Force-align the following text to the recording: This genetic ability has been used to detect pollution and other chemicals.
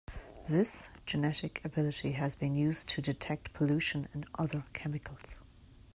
This 0.49 0.89
genetic 1.05 1.63
ability 1.63 2.13
has 2.13 2.33
been 2.35 2.55
used 2.55 2.89
to 2.89 3.03
detect 3.03 3.53
pollution 3.53 4.07
and 4.15 4.25
other 4.33 4.63
chemicals. 4.73 5.37